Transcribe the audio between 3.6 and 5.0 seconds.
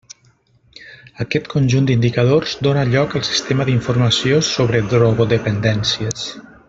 d'informació sobre